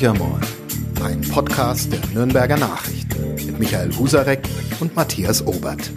[0.00, 0.40] Horcher
[1.02, 4.38] ein Podcast der Nürnberger Nachrichten mit Michael Husarek
[4.78, 5.90] und Matthias Obert.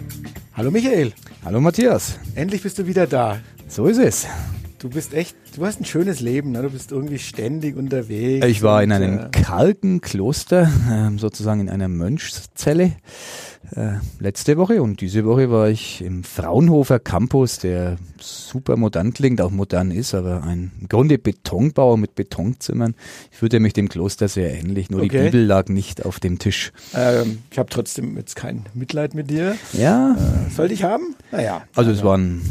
[0.54, 1.12] Hallo Michael.
[1.44, 2.18] Hallo Matthias.
[2.34, 3.38] Endlich bist du wieder da.
[3.68, 4.26] So ist es.
[4.80, 6.62] Du bist echt, du hast ein schönes Leben, ne?
[6.62, 8.44] du bist irgendwie ständig unterwegs.
[8.44, 12.96] Ich war in einem äh, kargen Kloster, äh, sozusagen in einer Mönchszelle
[13.74, 19.40] äh, letzte Woche und diese Woche war ich im Fraunhofer Campus, der super modern klingt,
[19.40, 22.94] auch modern ist, aber ein im Grunde Betonbau mit Betonzimmern.
[23.30, 25.08] Ich fühlte mich dem Kloster sehr ähnlich, nur okay.
[25.08, 26.72] die Bibel lag nicht auf dem Tisch.
[26.94, 29.56] Ähm, ich habe trotzdem jetzt kein Mitleid mit dir.
[29.72, 30.16] Ja.
[30.16, 31.14] Äh, sollte ich haben?
[31.30, 31.62] Naja.
[31.74, 32.42] Also es waren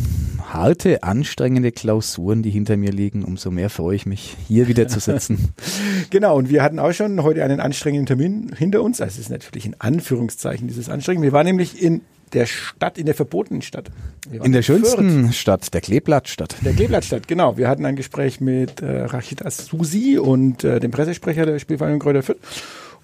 [0.54, 3.24] harte, anstrengende Klausuren, die hinter mir liegen.
[3.24, 5.54] Umso mehr freue ich mich, hier wieder zu sitzen.
[6.10, 9.02] genau, und wir hatten auch schon heute einen anstrengenden Termin hinter uns.
[9.02, 11.24] Also es ist natürlich in Anführungszeichen dieses Anstrengen.
[11.24, 12.02] Wir waren nämlich in
[12.32, 13.90] der Stadt, in der verbotenen Stadt.
[14.32, 15.36] In der schönsten Fürth.
[15.36, 16.56] Stadt, der Kleeblattstadt.
[16.64, 17.58] Der Kleeblattstadt, genau.
[17.58, 22.22] Wir hatten ein Gespräch mit äh, Rachid Susi und äh, dem Pressesprecher der Spielvereinigung Kräuter
[22.22, 22.38] Fürth.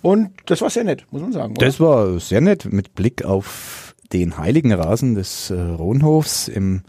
[0.03, 1.55] Und das war sehr nett, muss man sagen.
[1.57, 1.65] Oder?
[1.65, 6.83] Das war sehr nett mit Blick auf den heiligen Rasen des äh, Rohnhofs im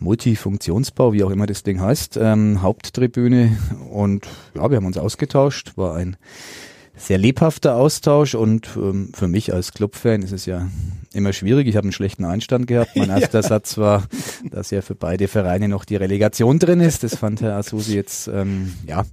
[0.00, 3.56] Multifunktionsbau, wie auch immer das Ding heißt, ähm, Haupttribüne.
[3.90, 6.16] Und ja, wir haben uns ausgetauscht, war ein
[7.00, 10.68] sehr lebhafter Austausch und ähm, für mich als Clubfan ist es ja
[11.12, 11.66] immer schwierig.
[11.66, 12.94] Ich habe einen schlechten Einstand gehabt.
[12.94, 13.48] Mein erster ja.
[13.48, 14.04] Satz war,
[14.50, 17.02] dass ja für beide Vereine noch die Relegation drin ist.
[17.02, 19.04] Das fand Herr Asusi jetzt ähm, ja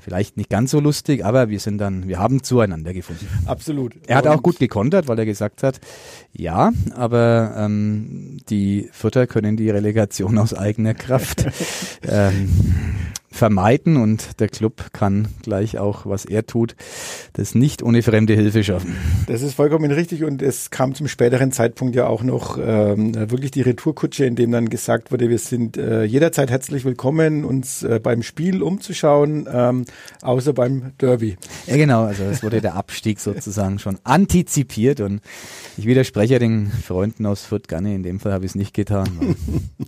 [0.00, 3.28] vielleicht nicht ganz so lustig, aber wir sind dann, wir haben zueinander gefunden.
[3.46, 3.94] Absolut.
[4.06, 5.80] Er hat auch gut gekontert, weil er gesagt hat,
[6.32, 11.46] ja, aber ähm, die Futter können die Relegation aus eigener Kraft
[12.08, 12.48] ähm,
[13.32, 16.74] vermeiden und der Club kann gleich auch, was er tut,
[17.34, 18.96] das nicht ohne fremde Hilfe schaffen.
[19.28, 23.52] Das ist vollkommen richtig und es kam zum späteren Zeitpunkt ja auch noch ähm, wirklich
[23.52, 28.00] die Retourkutsche, in dem dann gesagt wurde, wir sind äh, jederzeit herzlich willkommen, uns äh,
[28.02, 29.84] beim Spiel umzuschauen, ähm,
[30.22, 31.36] außer beim Derby.
[31.66, 35.20] Ja genau, also es wurde der Abstieg sozusagen schon antizipiert und
[35.76, 39.36] ich widerspreche den Freunden aus Fürth gerne, in dem Fall habe ich es nicht getan.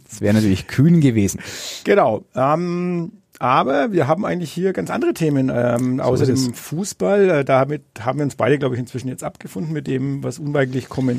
[0.08, 1.40] Es wäre natürlich kühn gewesen.
[1.84, 2.24] Genau.
[2.34, 3.12] Ähm,
[3.42, 7.28] aber wir haben eigentlich hier ganz andere Themen, ähm, so außer dem Fußball.
[7.28, 10.88] Äh, damit haben wir uns beide, glaube ich, inzwischen jetzt abgefunden mit dem, was unweigerlich
[10.88, 11.18] kommen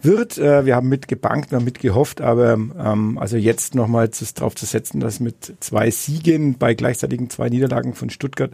[0.00, 0.38] wird.
[0.38, 5.00] Äh, wir haben mitgebankt, wir haben mitgehofft, aber ähm, also jetzt nochmal darauf zu setzen,
[5.00, 8.52] dass mit zwei Siegen bei gleichzeitigen zwei Niederlagen von Stuttgart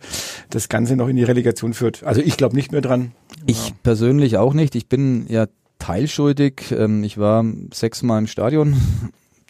[0.49, 2.05] das Ganze noch in die Relegation führt.
[2.05, 3.13] Also ich glaube nicht mehr dran.
[3.45, 3.75] Ich ja.
[3.83, 4.75] persönlich auch nicht.
[4.75, 5.49] Ich bin ja
[5.79, 6.73] teilschuldig.
[6.75, 7.45] Ähm, ich war
[7.75, 8.75] sechsmal im Stadion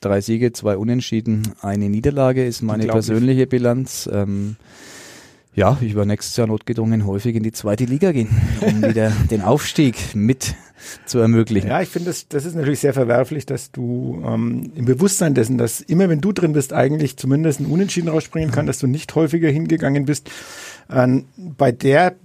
[0.04, 4.08] drei Siege, zwei Unentschieden, eine Niederlage ist meine persönliche Bilanz.
[4.12, 4.56] Ähm,
[5.54, 8.28] ja, ich war nächstes Jahr notgedrungen häufig in die zweite Liga gehen,
[8.60, 10.54] um wieder den Aufstieg mit
[11.04, 11.68] zu ermöglichen.
[11.68, 15.58] Ja, ich finde, das, das ist natürlich sehr verwerflich, dass du ähm, im Bewusstsein dessen,
[15.58, 19.14] dass immer wenn du drin bist, eigentlich zumindest ein Unentschieden rausspringen kann, dass du nicht
[19.14, 20.30] häufiger hingegangen bist.
[20.90, 22.16] Ähm, bei der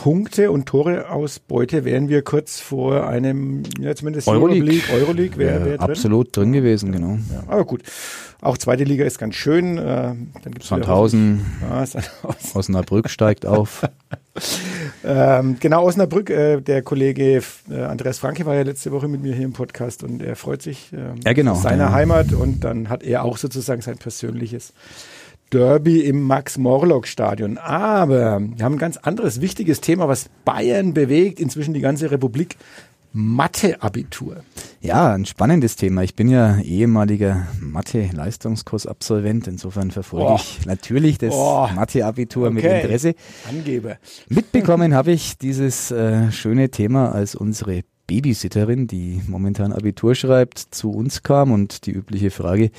[0.00, 5.90] Punkte und Toreausbeute wären wir kurz vor einem, ja zumindest Euroleague, Euroleague wäre wär drin.
[5.90, 7.18] Absolut drin gewesen, genau.
[7.30, 7.82] Ja, aber gut,
[8.40, 9.76] auch zweite Liga ist ganz schön.
[9.76, 12.50] Äh, dann gibt's Sandhausen, ja, Sandhausen.
[12.54, 13.82] Osnabrück steigt auf.
[15.04, 19.34] ähm, genau, Osnabrück, äh, der Kollege äh, Andreas Franke war ja letzte Woche mit mir
[19.34, 21.92] hier im Podcast und er freut sich äh, ja, genau, seiner ja.
[21.92, 24.72] Heimat und dann hat er auch sozusagen sein persönliches
[25.50, 27.58] Derby im Max-Morlock-Stadion.
[27.58, 32.56] Aber wir haben ein ganz anderes wichtiges Thema, was Bayern bewegt, inzwischen die ganze Republik.
[33.12, 34.44] Mathe-Abitur.
[34.80, 36.02] Ja, ein spannendes Thema.
[36.04, 39.48] Ich bin ja ehemaliger Mathe-Leistungskursabsolvent.
[39.48, 40.36] Insofern verfolge oh.
[40.36, 41.68] ich natürlich das oh.
[41.74, 42.54] Mathe-Abitur okay.
[42.54, 43.14] mit Interesse.
[43.48, 43.96] Angeber.
[44.28, 50.90] Mitbekommen habe ich dieses äh, schöne Thema, als unsere Babysitterin, die momentan Abitur schreibt, zu
[50.90, 52.72] uns kam und die übliche Frage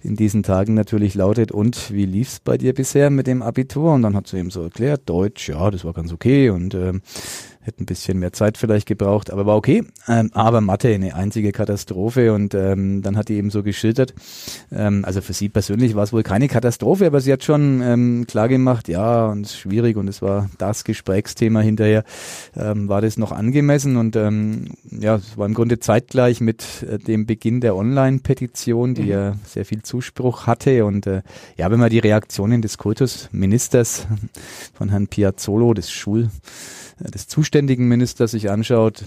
[0.00, 3.94] in diesen Tagen natürlich lautet, und wie lief's bei dir bisher mit dem Abitur?
[3.94, 7.02] Und dann hat sie eben so erklärt, Deutsch, ja, das war ganz okay und ähm,
[7.66, 9.82] Hätte ein bisschen mehr Zeit vielleicht gebraucht, aber war okay.
[10.06, 12.32] Ähm, aber Mathe, eine einzige Katastrophe.
[12.32, 14.14] Und ähm, dann hat die eben so geschildert.
[14.70, 18.24] Ähm, also für sie persönlich war es wohl keine Katastrophe, aber sie hat schon ähm,
[18.28, 22.04] klar gemacht, ja, und es ist schwierig und es war das Gesprächsthema hinterher,
[22.56, 23.96] ähm, war das noch angemessen.
[23.96, 29.02] Und ähm, ja, es war im Grunde zeitgleich mit äh, dem Beginn der Online-Petition, die
[29.02, 29.08] mhm.
[29.08, 30.84] ja sehr viel Zuspruch hatte.
[30.84, 31.22] Und äh,
[31.56, 34.06] ja, wenn man die Reaktionen des Kultusministers
[34.72, 36.30] von Herrn Piazzolo, des Schul
[36.98, 39.04] des zuständigen Ministers sich anschaut,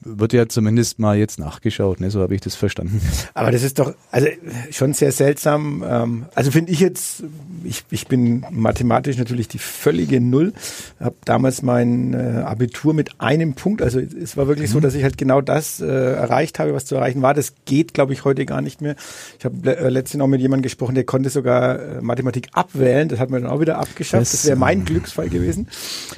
[0.00, 2.10] wird ja zumindest mal jetzt nachgeschaut, ne?
[2.10, 3.00] so habe ich das verstanden.
[3.32, 4.28] Aber das ist doch also
[4.70, 5.82] schon sehr seltsam.
[5.86, 7.24] Ähm, also finde ich jetzt,
[7.64, 10.52] ich, ich bin mathematisch natürlich die völlige Null,
[11.00, 14.74] habe damals mein äh, Abitur mit einem Punkt, also es war wirklich mhm.
[14.74, 17.32] so, dass ich halt genau das äh, erreicht habe, was zu erreichen war.
[17.32, 18.96] Das geht, glaube ich, heute gar nicht mehr.
[19.38, 23.18] Ich habe äh, letztens auch mit jemandem gesprochen, der konnte sogar äh, Mathematik abwählen, das
[23.18, 24.20] hat man dann auch wieder abgeschafft.
[24.20, 25.68] Das, das wäre mein Glücksfall gewesen.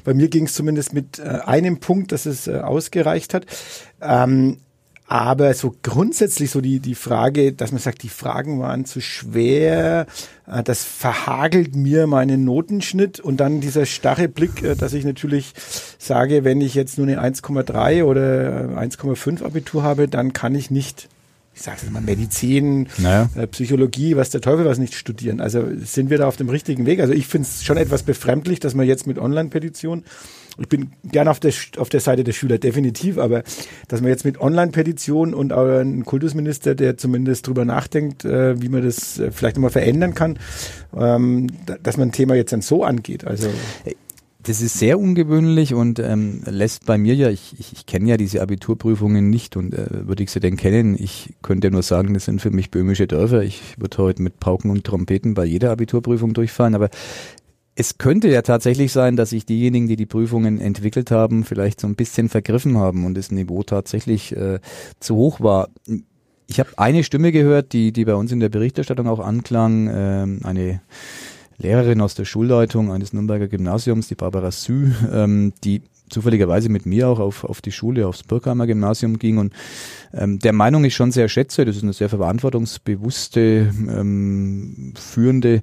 [0.05, 3.47] Bei mir ging es zumindest mit äh, einem Punkt, dass es äh, ausgereicht hat.
[4.03, 4.59] Ähm,
[5.09, 10.07] aber so grundsätzlich so die, die Frage, dass man sagt, die Fragen waren zu schwer,
[10.49, 15.53] äh, das verhagelt mir meinen Notenschnitt und dann dieser starre Blick, äh, dass ich natürlich
[15.99, 21.09] sage, wenn ich jetzt nur eine 1,3 oder 1,5 Abitur habe, dann kann ich nicht
[21.57, 23.31] ich sage es mal, Medizin, naja.
[23.35, 25.41] äh, Psychologie, was der Teufel was nicht studieren.
[25.41, 27.01] Also sind wir da auf dem richtigen Weg?
[27.01, 30.05] Also ich finde es schon etwas befremdlich, dass man jetzt mit Online-Petition
[30.59, 33.43] ich bin gern auf der, auf der Seite der Schüler, definitiv, aber
[33.89, 38.69] dass man jetzt mit Online-Petitionen und auch einen Kultusminister, der zumindest drüber nachdenkt, äh, wie
[38.69, 40.39] man das äh, vielleicht nochmal verändern kann,
[40.97, 41.49] ähm,
[41.83, 43.27] dass man ein Thema jetzt dann so angeht.
[43.27, 43.49] Also
[44.47, 48.17] das ist sehr ungewöhnlich und ähm, lässt bei mir ja, ich, ich, ich kenne ja
[48.17, 52.27] diese Abiturprüfungen nicht und äh, würde ich sie denn kennen, ich könnte nur sagen, das
[52.27, 53.43] sind für mich böhmische Dörfer.
[53.43, 56.91] Ich würde heute mit Pauken und Trompeten bei jeder Abiturprüfung durchfahren, aber
[57.79, 61.87] es könnte ja tatsächlich sein, dass sich diejenigen, die die Prüfungen entwickelt haben, vielleicht so
[61.87, 64.61] ein bisschen vergriffen haben und das Niveau tatsächlich äh,
[64.99, 65.69] zu hoch war.
[66.47, 70.47] Ich habe eine Stimme gehört, die, die bei uns in der Berichterstattung auch anklang, äh,
[70.47, 70.81] eine
[71.59, 77.09] Lehrerin aus der Schulleitung eines Nürnberger Gymnasiums, die Barbara Sü, ähm, die zufälligerweise mit mir
[77.09, 79.53] auch auf, auf die Schule, aufs Birkheimer Gymnasium ging und
[80.13, 81.65] ähm, der Meinung ich schon sehr schätze.
[81.65, 85.63] Das ist eine sehr verantwortungsbewusste, ähm, führende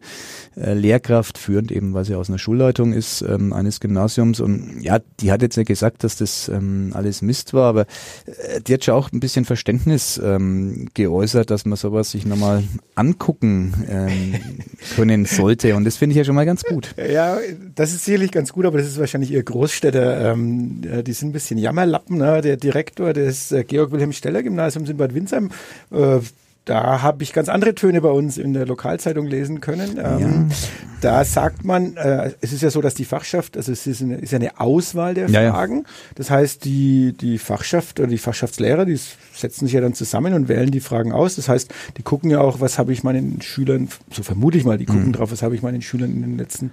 [0.56, 4.40] äh, Lehrkraft, führend eben, weil sie aus einer Schulleitung ist, ähm, eines Gymnasiums.
[4.40, 7.81] Und ja, die hat jetzt nicht gesagt, dass das ähm, alles Mist war, aber
[8.25, 12.63] äh, die hat schon auch ein bisschen Verständnis ähm, geäußert, dass man sowas sich nochmal
[12.96, 14.36] angucken ähm,
[14.96, 15.75] können sollte.
[15.75, 16.96] Und das finde ich ja schon mal ganz gut.
[16.98, 17.38] Ja,
[17.75, 20.31] das ist sicherlich ganz gut, aber das ist wahrscheinlich ihr Großstädter.
[20.31, 22.18] Ähm, äh, die sind ein bisschen Jammerlappen.
[22.18, 22.42] Ne?
[22.42, 25.50] Der Direktor des äh, Georg Wilhelm Steller Gymnasiums in Bad Windsheim.
[25.91, 26.19] Äh,
[26.65, 29.97] da habe ich ganz andere Töne bei uns in der Lokalzeitung lesen können.
[29.97, 30.56] Ähm, ja.
[31.01, 34.15] Da sagt man, äh, es ist ja so, dass die Fachschaft, also es ist eine,
[34.15, 35.80] ist eine Auswahl der ja, Fragen.
[35.80, 35.83] Ja.
[36.15, 38.97] Das heißt, die, die Fachschaft oder die Fachschaftslehrer, die
[39.33, 41.36] setzen sich ja dann zusammen und wählen die Fragen aus.
[41.36, 44.77] Das heißt, die gucken ja auch, was habe ich meinen Schülern, so vermute ich mal,
[44.77, 45.13] die gucken mhm.
[45.13, 46.71] drauf, was habe ich meinen Schülern in den letzten,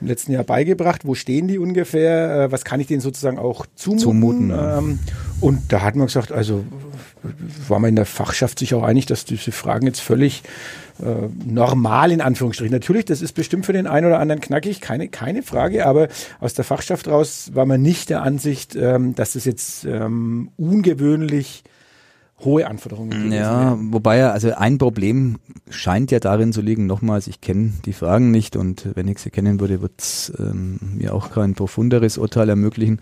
[0.00, 3.66] im letzten Jahr beigebracht, wo stehen die ungefähr, äh, was kann ich denen sozusagen auch
[3.74, 4.00] zumuten.
[4.00, 4.98] zumuten ähm,
[5.40, 6.64] und da hat man gesagt, also
[7.68, 10.42] war man in der Fachschaft sich auch einig, dass diese Fragen jetzt völlig
[11.00, 12.72] äh, normal in Anführungsstrichen.
[12.72, 16.08] Natürlich, das ist bestimmt für den einen oder anderen knackig, keine, keine Frage, aber
[16.40, 21.64] aus der Fachschaft raus war man nicht der Ansicht, ähm, dass das jetzt ähm, ungewöhnlich
[22.40, 23.78] hohe Anforderungen Ja, wäre.
[23.90, 25.38] wobei ja, also ein Problem
[25.70, 29.30] scheint ja darin zu liegen, nochmals, ich kenne die Fragen nicht und wenn ich sie
[29.30, 33.00] kennen würde, wird es ähm, mir auch kein profunderes Urteil ermöglichen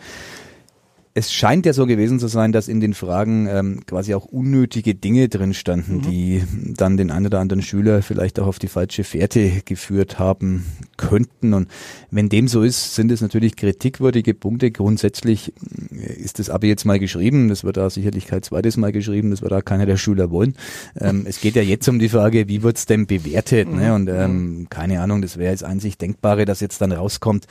[1.17, 4.95] es scheint ja so gewesen zu sein, dass in den Fragen ähm, quasi auch unnötige
[4.95, 6.03] Dinge drin standen, mhm.
[6.03, 6.43] die
[6.77, 10.67] dann den einen oder anderen Schüler vielleicht auch auf die falsche Fährte geführt haben
[10.99, 11.55] könnten.
[11.55, 11.69] Und
[12.11, 14.71] wenn dem so ist, sind es natürlich kritikwürdige Punkte.
[14.71, 15.55] Grundsätzlich
[15.91, 17.49] äh, ist das aber jetzt mal geschrieben.
[17.49, 19.31] Das wird da sicherlich kein zweites Mal geschrieben.
[19.31, 20.55] Das wird da keiner der Schüler wollen.
[21.01, 23.73] Ähm, es geht ja jetzt um die Frage, wie wird's denn bewertet?
[23.73, 23.95] Ne?
[23.95, 24.69] Und ähm, mhm.
[24.69, 27.47] keine Ahnung, das wäre jetzt einzig Denkbare, dass jetzt dann rauskommt.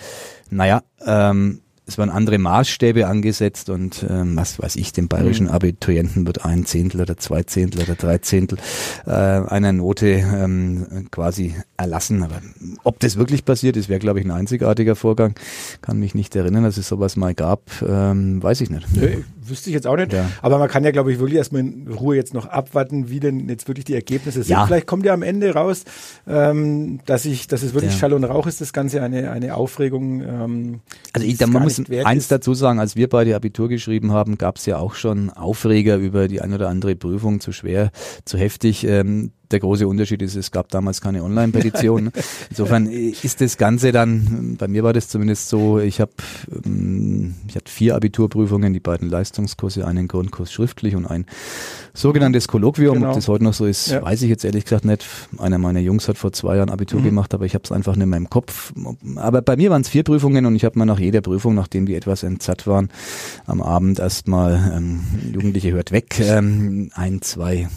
[0.52, 5.52] Naja, ähm, es waren andere Maßstäbe angesetzt und ähm, was weiß ich, dem bayerischen mhm.
[5.52, 8.58] Abiturienten wird ein Zehntel oder zwei Zehntel oder drei Zehntel
[9.06, 12.24] äh, einer Note ähm, quasi erlassen.
[12.24, 12.42] Aber
[12.84, 15.36] ob das wirklich passiert ist, wäre, glaube ich, ein einzigartiger Vorgang.
[15.82, 18.88] Kann mich nicht erinnern, dass es sowas mal gab, ähm, weiß ich nicht.
[18.96, 20.14] Nee, wüsste ich jetzt auch nicht.
[20.14, 20.30] Ja.
[20.42, 23.48] Aber man kann ja, glaube ich, wirklich erstmal in Ruhe jetzt noch abwarten, wie denn
[23.50, 24.52] jetzt wirklich die Ergebnisse sind.
[24.52, 24.66] Ja.
[24.66, 25.84] Vielleicht kommt ja am Ende raus,
[26.28, 28.00] ähm, dass ich, dass es wirklich ja.
[28.00, 30.22] Schall und Rauch ist, das Ganze eine, eine Aufregung.
[30.22, 30.80] Ähm,
[31.14, 32.32] also ich, da man muss eins ist.
[32.32, 36.28] dazu sagen, als wir beide Abitur geschrieben haben, gab es ja auch schon Aufreger über
[36.28, 37.92] die ein oder andere Prüfung, zu schwer,
[38.26, 38.86] zu heftig.
[38.86, 42.12] Ähm, der große Unterschied ist, es gab damals keine Online-Petition.
[42.50, 46.12] Insofern ist das Ganze dann, bei mir war das zumindest so, ich habe
[46.66, 51.26] ähm, ich hatte vier Abiturprüfungen, die beiden Leistungskurse, einen Grundkurs schriftlich und ein
[51.94, 52.96] sogenanntes Kolloquium.
[52.96, 53.10] Genau.
[53.10, 54.02] Ob das heute noch so ist, ja.
[54.02, 55.06] weiß ich jetzt ehrlich gesagt nicht.
[55.38, 57.06] Einer meiner Jungs hat vor zwei Jahren Abitur mhm.
[57.06, 58.74] gemacht, aber ich habe es einfach nicht mehr im Kopf.
[59.16, 61.86] Aber bei mir waren es vier Prüfungen und ich habe mir nach jeder Prüfung, nachdem
[61.86, 62.90] die etwas entzerrt waren,
[63.46, 65.02] am Abend erstmal, ähm,
[65.34, 67.68] Jugendliche hört weg, ähm, ein, zwei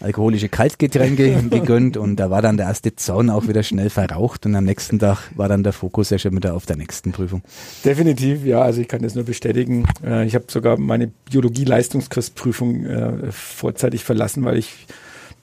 [0.00, 4.54] alkoholische Kaltgetränke gegönnt und da war dann der erste Zaun auch wieder schnell verraucht und
[4.54, 7.42] am nächsten Tag war dann der Fokus ja schon wieder auf der nächsten Prüfung.
[7.84, 9.86] Definitiv, ja, also ich kann das nur bestätigen.
[10.04, 14.86] Äh, ich habe sogar meine Biologie-Leistungskursprüfung äh, vorzeitig verlassen, weil ich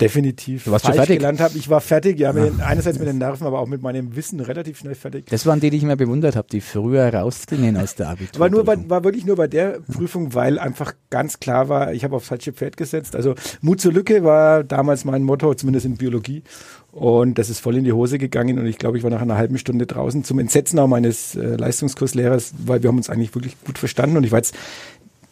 [0.02, 1.18] definitiv du warst falsch fertig?
[1.18, 1.58] gelernt habe.
[1.58, 4.80] Ich war fertig, ja, den, einerseits mit den Nerven, aber auch mit meinem Wissen relativ
[4.80, 5.26] schnell fertig.
[5.28, 8.40] Das waren die, die ich immer bewundert habe, die früher rausgingen aus der Abitur.
[8.40, 12.04] War nur bei, war wirklich nur bei der Prüfung, weil einfach ganz klar war, ich
[12.04, 13.16] habe aufs falsche Pferd gesetzt.
[13.16, 16.44] Also Mut zur Lücke war damals mein Motto, zumindest in Biologie.
[16.92, 19.36] Und das ist voll in die Hose gegangen und ich glaube, ich war nach einer
[19.36, 23.58] halben Stunde draußen zum Entsetzen auch meines äh, Leistungskurslehrers, weil wir haben uns eigentlich wirklich
[23.66, 24.56] gut verstanden und ich war jetzt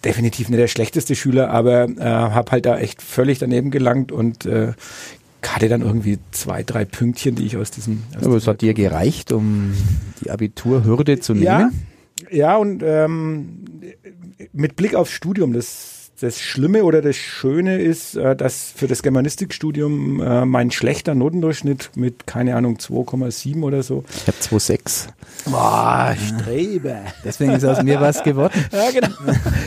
[0.04, 4.46] definitiv nicht der schlechteste Schüler, aber äh, habe halt da echt völlig daneben gelangt und
[4.46, 4.74] äh,
[5.48, 8.04] hatte dann irgendwie zwei, drei Pünktchen, die ich aus diesem.
[8.18, 9.74] Aus aber es hat dir gereicht, um
[10.24, 11.46] die Abiturhürde zu nehmen?
[11.46, 11.70] Ja,
[12.32, 13.66] ja und ähm,
[14.52, 15.93] mit Blick aufs Studium, das
[16.24, 21.92] das Schlimme oder das Schöne ist, äh, dass für das Germanistikstudium äh, mein schlechter Notendurchschnitt
[21.96, 24.06] mit, keine Ahnung, 2,7 oder so.
[24.16, 25.08] Ich habe 2,6.
[25.46, 26.96] Boah, Strebe.
[27.26, 28.54] Deswegen ist aus mir was geworden.
[28.72, 29.16] ja, genau.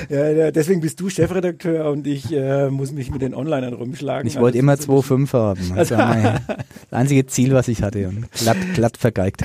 [0.08, 4.26] Ja, deswegen bist du Chefredakteur und ich äh, muss mich mit den Onlinern rumschlagen.
[4.26, 5.60] Ich wollte immer 2,5 haben.
[5.76, 6.40] Das war mein
[6.90, 9.42] einzige Ziel, was ich hatte und glatt, glatt vergeigt.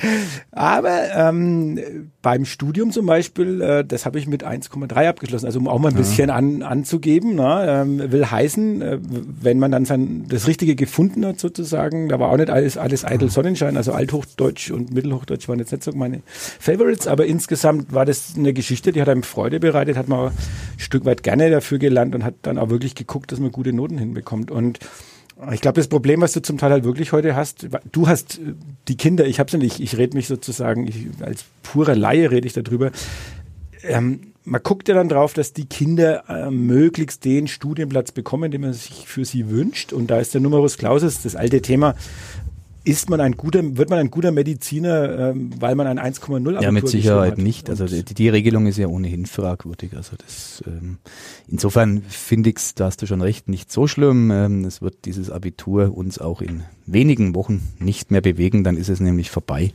[0.50, 1.78] Aber ähm,
[2.22, 5.90] beim Studium zum Beispiel, äh, das habe ich mit 1,3 abgeschlossen, also um auch mal
[5.90, 7.34] ein bisschen an, anzugehen geben.
[7.34, 7.66] Ne?
[7.68, 12.30] Ähm, will heißen, äh, wenn man dann sein, das Richtige gefunden hat sozusagen, da war
[12.30, 16.22] auch nicht alles, alles eitel Sonnenschein, also Althochdeutsch und Mittelhochdeutsch waren jetzt nicht so meine
[16.58, 20.32] Favorites, aber insgesamt war das eine Geschichte, die hat einem Freude bereitet, hat man ein
[20.78, 23.98] Stück weit gerne dafür gelernt und hat dann auch wirklich geguckt, dass man gute Noten
[23.98, 24.50] hinbekommt.
[24.50, 24.78] Und
[25.50, 28.54] ich glaube, das Problem, was du zum Teil halt wirklich heute hast, du hast äh,
[28.88, 32.52] die Kinder, ich hab's nicht, ich rede mich sozusagen, ich, als purer Laie rede ich
[32.52, 32.92] darüber.
[33.82, 38.62] Ähm, man guckt ja dann drauf, dass die Kinder äh, möglichst den Studienplatz bekommen, den
[38.62, 39.92] man sich für sie wünscht.
[39.92, 41.94] Und da ist der Numerus Clausus, das alte Thema,
[42.84, 46.60] ist man ein guter, wird man ein guter Mediziner, ähm, weil man ein 1,0 Abitur
[46.60, 47.70] Ja, mit Sicherheit nicht.
[47.70, 49.94] Also die, die, Regelung ist ja ohnehin fragwürdig.
[49.96, 50.98] Also das, ähm,
[51.46, 54.30] insofern finde ich da hast du schon recht, nicht so schlimm.
[54.32, 58.88] Ähm, es wird dieses Abitur uns auch in wenigen Wochen nicht mehr bewegen, dann ist
[58.88, 59.72] es nämlich vorbei.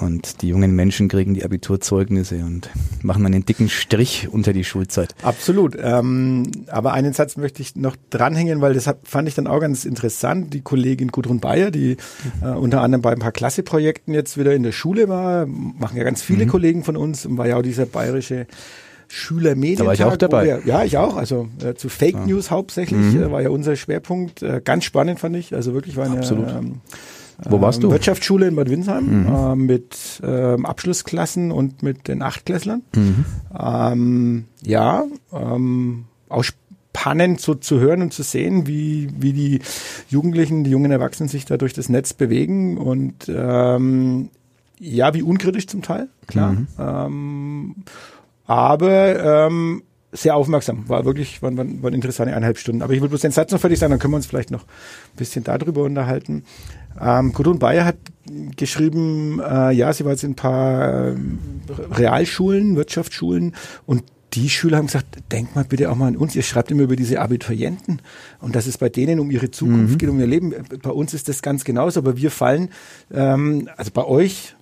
[0.00, 2.70] Und die jungen Menschen kriegen die Abiturzeugnisse und
[3.02, 5.14] machen einen dicken Strich unter die Schulzeit.
[5.22, 5.76] Absolut.
[5.80, 9.84] Ähm, aber einen Satz möchte ich noch dranhängen, weil das fand ich dann auch ganz
[9.84, 10.52] interessant.
[10.52, 11.96] Die Kollegin Gudrun Bayer, die
[12.42, 16.04] äh, unter anderem bei ein paar Klasseprojekten jetzt wieder in der Schule war, machen ja
[16.04, 16.50] ganz viele mhm.
[16.50, 18.46] Kollegen von uns und war ja auch dieser bayerische
[19.08, 19.84] Schülermedientag.
[19.84, 20.44] Da war ich auch dabei.
[20.44, 21.16] Wir, ja, ich auch.
[21.16, 22.26] Also äh, zu Fake ja.
[22.26, 23.22] News hauptsächlich mhm.
[23.22, 24.42] äh, war ja unser Schwerpunkt.
[24.42, 25.54] Äh, ganz spannend fand ich.
[25.54, 26.50] Also wirklich war eine Absolut.
[26.50, 26.80] Ähm,
[27.44, 27.90] wo warst du?
[27.90, 29.34] Wirtschaftsschule in Bad Windsheim mhm.
[29.34, 32.82] äh, mit ähm, Abschlussklassen und mit den Achtklässlern.
[32.94, 33.24] Mhm.
[33.58, 39.60] Ähm, ja, ähm, auch spannend so zu hören und zu sehen, wie, wie die
[40.08, 44.30] Jugendlichen, die jungen Erwachsenen sich da durch das Netz bewegen und ähm,
[44.78, 46.52] ja, wie unkritisch zum Teil, klar.
[46.52, 46.66] Mhm.
[46.78, 47.74] Ähm,
[48.46, 50.88] aber ähm, sehr aufmerksam.
[50.88, 52.82] War wirklich, waren, waren, waren interessante eineinhalb Stunden.
[52.82, 54.62] Aber ich will bloß den Satz noch fertig sagen, dann können wir uns vielleicht noch
[54.62, 56.44] ein bisschen darüber unterhalten.
[57.00, 57.96] Ähm, Gudrun Bayer hat
[58.56, 61.16] geschrieben, äh, ja, sie war jetzt in ein paar äh,
[61.92, 66.42] Realschulen, Wirtschaftsschulen und die Schüler haben gesagt, denkt mal bitte auch mal an uns, ihr
[66.42, 68.02] schreibt immer über diese Abiturienten
[68.40, 69.98] und dass es bei denen um ihre Zukunft mhm.
[69.98, 70.54] geht, um ihr Leben.
[70.82, 72.70] Bei uns ist das ganz genauso, aber wir fallen,
[73.12, 74.54] ähm, also bei euch,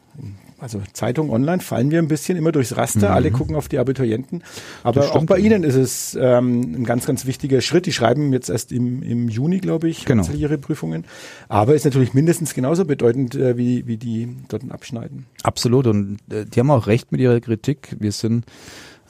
[0.58, 3.10] also Zeitung online, fallen wir ein bisschen immer durchs Raster.
[3.10, 3.14] Mhm.
[3.14, 4.42] Alle gucken auf die Abiturienten.
[4.82, 7.86] Aber auch bei Ihnen ist es ähm, ein ganz, ganz wichtiger Schritt.
[7.86, 10.26] Die schreiben jetzt erst im, im Juni, glaube ich, genau.
[10.32, 11.04] ihre Prüfungen.
[11.48, 15.26] Aber ist natürlich mindestens genauso bedeutend, äh, wie, wie die dort abschneiden.
[15.42, 15.86] Absolut.
[15.86, 17.96] Und äh, die haben auch recht mit ihrer Kritik.
[17.98, 18.44] Wir sind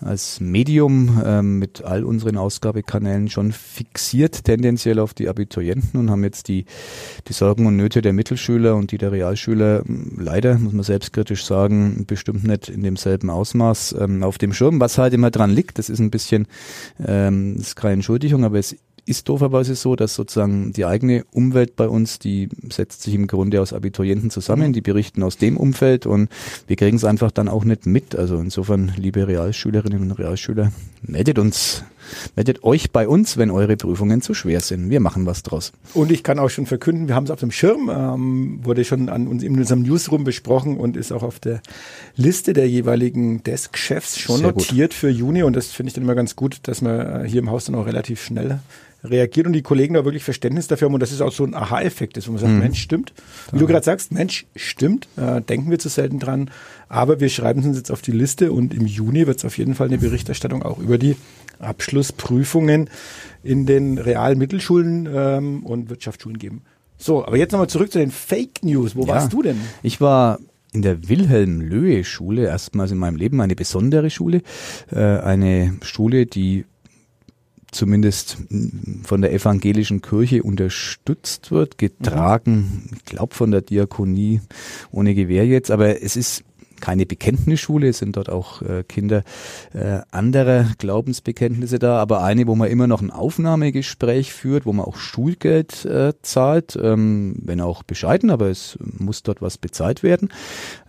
[0.00, 6.24] als Medium ähm, mit all unseren Ausgabekanälen schon fixiert tendenziell auf die Abiturienten und haben
[6.24, 6.66] jetzt die,
[7.28, 11.44] die Sorgen und Nöte der Mittelschüler und die der Realschüler hm, leider, muss man selbstkritisch
[11.44, 14.80] sagen, bestimmt nicht in demselben Ausmaß ähm, auf dem Schirm.
[14.80, 16.46] Was halt immer dran liegt, das ist ein bisschen,
[17.04, 21.88] ähm, ist keine Entschuldigung, aber es ist dooferweise so, dass sozusagen die eigene Umwelt bei
[21.88, 24.72] uns, die setzt sich im Grunde aus Abiturienten zusammen, mhm.
[24.72, 26.28] die berichten aus dem Umfeld und
[26.66, 28.16] wir kriegen es einfach dann auch nicht mit.
[28.16, 31.84] Also insofern, liebe Realschülerinnen und Realschüler, meldet uns,
[32.34, 34.88] meldet euch bei uns, wenn eure Prüfungen zu schwer sind.
[34.88, 35.72] Wir machen was draus.
[35.92, 39.10] Und ich kann auch schon verkünden, wir haben es auf dem Schirm, ähm, wurde schon
[39.10, 41.60] an uns in unserem Newsroom besprochen und ist auch auf der
[42.16, 44.94] Liste der jeweiligen Desk-Chefs schon Sehr notiert gut.
[44.94, 47.66] für Juni und das finde ich dann immer ganz gut, dass man hier im Haus
[47.66, 48.60] dann auch relativ schnell
[49.04, 51.54] reagiert und die Kollegen da wirklich Verständnis dafür haben und das ist auch so ein
[51.54, 52.58] Aha-Effekt ist, wo man sagt, mhm.
[52.58, 53.12] Mensch, stimmt.
[53.52, 56.50] Wie du gerade sagst, Mensch, stimmt, äh, denken wir zu selten dran,
[56.88, 59.58] aber wir schreiben es uns jetzt auf die Liste und im Juni wird es auf
[59.58, 61.16] jeden Fall eine Berichterstattung auch über die
[61.58, 62.90] Abschlussprüfungen
[63.42, 66.62] in den realen Mittelschulen ähm, und Wirtschaftsschulen geben.
[66.96, 68.96] So, aber jetzt nochmal zurück zu den Fake News.
[68.96, 69.60] Wo ja, warst du denn?
[69.82, 70.38] Ich war
[70.72, 74.42] in der Wilhelm-Löhe-Schule, erstmals in meinem Leben eine besondere Schule,
[74.90, 76.64] äh, eine Schule, die
[77.74, 78.38] zumindest
[79.02, 84.40] von der evangelischen Kirche unterstützt wird, getragen, ich glaube von der Diakonie,
[84.90, 86.44] ohne Gewehr jetzt, aber es ist
[86.80, 89.22] keine Bekenntnisschule, es sind dort auch äh, Kinder
[89.72, 94.84] äh, anderer Glaubensbekenntnisse da, aber eine, wo man immer noch ein Aufnahmegespräch führt, wo man
[94.84, 100.28] auch Schulgeld äh, zahlt, ähm, wenn auch bescheiden, aber es muss dort was bezahlt werden.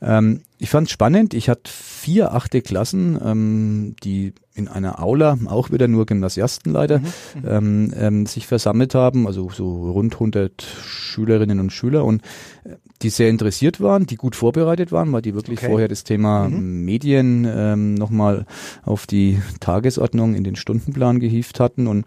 [0.02, 1.34] Ähm, ich fand es spannend.
[1.34, 7.00] Ich hatte vier achte Klassen, ähm, die in einer Aula, auch wieder nur Gymnasiasten leider,
[7.00, 7.48] mhm, mhm.
[7.48, 12.22] ähm, ähm, sich versammelt haben, also so rund 100 Schülerinnen und Schüler und
[12.64, 15.68] äh, die sehr interessiert waren, die gut vorbereitet waren, weil die wirklich okay.
[15.68, 16.86] vorher das Thema mhm.
[16.86, 18.46] Medien ähm, nochmal
[18.84, 22.06] auf die Tagesordnung in den Stundenplan gehievt hatten und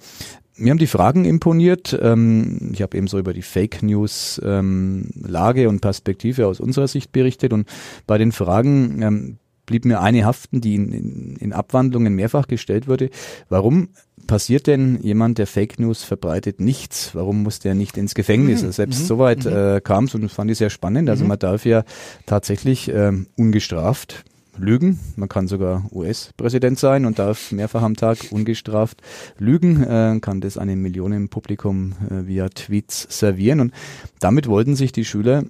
[0.58, 1.98] mir haben die Fragen imponiert.
[2.00, 6.88] Ähm, ich habe eben so über die Fake News ähm, Lage und Perspektive aus unserer
[6.88, 7.68] Sicht berichtet und
[8.06, 12.88] bei den Fragen ähm, blieb mir eine haften, die in, in, in Abwandlungen mehrfach gestellt
[12.88, 13.10] wurde.
[13.48, 13.90] Warum
[14.26, 17.14] passiert denn jemand, der Fake News verbreitet, nichts?
[17.14, 18.62] Warum muss der nicht ins Gefängnis?
[18.62, 18.72] Mhm.
[18.72, 19.06] Selbst mhm.
[19.06, 19.52] soweit mhm.
[19.52, 21.08] äh, kam es und das fand ich sehr spannend.
[21.08, 21.28] Also mhm.
[21.28, 21.84] man darf ja
[22.26, 24.24] tatsächlich ähm, ungestraft
[24.58, 24.98] lügen.
[25.16, 29.02] Man kann sogar US-Präsident sein und darf mehrfach am Tag ungestraft
[29.38, 33.60] lügen, äh, kann das einem Millionenpublikum äh, via Tweets servieren.
[33.60, 33.74] Und
[34.20, 35.44] damit wollten sich die Schüler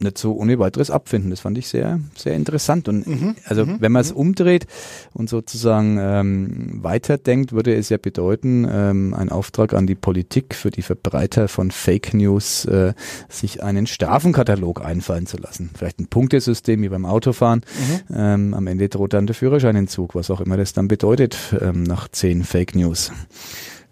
[0.00, 1.30] nicht so ohne weiteres abfinden.
[1.30, 2.88] Das fand ich sehr, sehr interessant.
[2.88, 4.18] Und mhm, also mhm, wenn man es mhm.
[4.18, 4.66] umdreht
[5.12, 10.70] und sozusagen ähm, weiterdenkt, würde es ja bedeuten, ähm, ein Auftrag an die Politik für
[10.70, 12.94] die Verbreiter von Fake News, äh,
[13.28, 15.70] sich einen Strafenkatalog einfallen zu lassen.
[15.76, 17.62] Vielleicht ein Punktesystem wie beim Autofahren.
[18.08, 18.16] Mhm.
[18.16, 22.08] Ähm, am Ende droht dann der Führerscheinentzug, was auch immer das dann bedeutet, ähm, nach
[22.08, 23.10] zehn Fake News.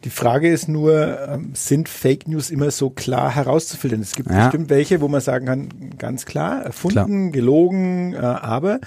[0.07, 4.01] Die Frage ist nur, ähm, sind Fake News immer so klar herauszufiltern?
[4.03, 4.45] Es gibt ja.
[4.45, 7.33] bestimmt welche, wo man sagen kann, ganz klar, erfunden, klar.
[7.33, 8.79] gelogen, äh, aber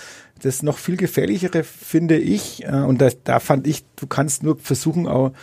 [0.41, 4.59] das noch viel gefährlichere finde ich, äh, und das, da fand ich, du kannst nur
[4.59, 5.33] versuchen, auch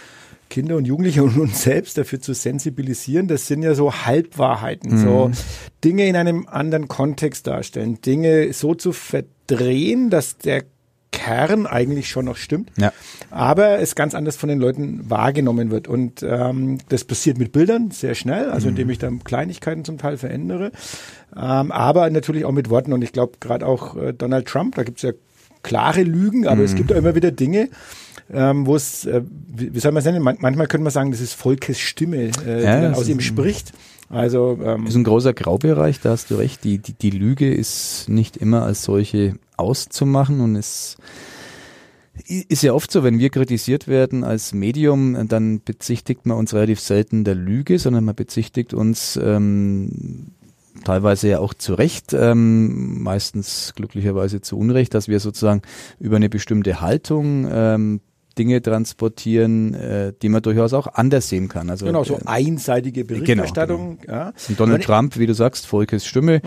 [0.48, 3.28] Kinder und Jugendliche und uns selbst dafür zu sensibilisieren.
[3.28, 5.02] Das sind ja so Halbwahrheiten, mhm.
[5.02, 5.30] so
[5.84, 10.64] Dinge in einem anderen Kontext darstellen, Dinge so zu verdrehen, dass der
[11.16, 12.92] Kern eigentlich schon noch stimmt, ja.
[13.30, 15.88] aber es ganz anders von den Leuten wahrgenommen wird.
[15.88, 18.92] Und ähm, das passiert mit Bildern sehr schnell, also indem mhm.
[18.92, 20.72] ich dann Kleinigkeiten zum Teil verändere,
[21.34, 22.92] ähm, aber natürlich auch mit Worten.
[22.92, 25.12] Und ich glaube, gerade auch äh, Donald Trump, da gibt es ja
[25.62, 26.64] klare Lügen, aber mhm.
[26.64, 27.70] es gibt auch immer wieder Dinge,
[28.30, 31.12] ähm, wo es, äh, wie, wie soll man es nennen, Man manchmal könnte man sagen,
[31.12, 33.72] das ist Volkes Stimme, äh, ja, die dann aus ihm spricht.
[34.10, 36.62] Also ähm, ist ein großer Graubereich, da hast du recht.
[36.62, 40.96] Die, die, die Lüge ist nicht immer als solche auszumachen und es
[42.28, 46.80] ist ja oft so, wenn wir kritisiert werden als Medium, dann bezichtigt man uns relativ
[46.80, 50.32] selten der Lüge, sondern man bezichtigt uns ähm,
[50.84, 55.62] teilweise ja auch zu Recht, ähm, meistens glücklicherweise zu Unrecht, dass wir sozusagen
[56.00, 58.00] über eine bestimmte Haltung ähm,
[58.38, 61.70] Dinge transportieren, äh, die man durchaus auch anders sehen kann.
[61.70, 63.98] Also, genau, so äh, einseitige genau, Berichterstattung.
[64.00, 64.32] Genau, genau.
[64.48, 64.54] Ja.
[64.56, 66.40] Donald Trump, wie du sagst, Volkes Stimme,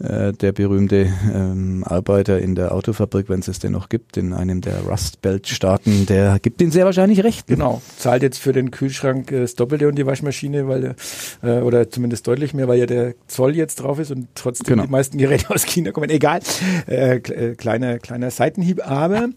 [0.00, 0.28] ja.
[0.28, 4.32] äh, der berühmte ähm, Arbeiter in der Autofabrik, wenn es es denn noch gibt, in
[4.32, 7.46] einem der Rust Belt Staaten, der gibt den sehr wahrscheinlich recht.
[7.46, 10.96] Genau, zahlt jetzt für den Kühlschrank äh, das Doppelte und die Waschmaschine, weil
[11.42, 14.84] äh, oder zumindest deutlich mehr, weil ja der Zoll jetzt drauf ist und trotzdem genau.
[14.84, 16.10] die meisten Geräte aus China kommen.
[16.10, 16.40] Egal,
[16.88, 19.28] äh, äh kleiner kleiner Seitenhieb, aber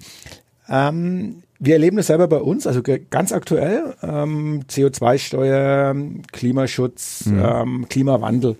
[0.69, 5.95] ähm, wir erleben das selber bei uns, also ganz aktuell, ähm, CO2-Steuer,
[6.31, 7.43] Klimaschutz, mhm.
[7.43, 8.55] ähm, Klimawandel.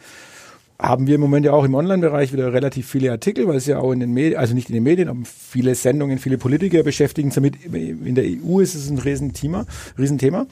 [0.79, 3.79] Haben wir im Moment ja auch im Online-Bereich wieder relativ viele Artikel, weil es ja
[3.79, 7.31] auch in den Medien, also nicht in den Medien, aber viele Sendungen, viele Politiker beschäftigen
[7.31, 7.65] sich damit.
[7.65, 9.65] In der EU ist es ein Riesenthema.
[9.97, 10.45] Riesenthema.